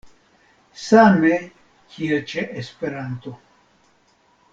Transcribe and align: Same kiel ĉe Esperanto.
Same 0.85 1.35
kiel 1.97 2.25
ĉe 2.31 2.47
Esperanto. 2.63 3.35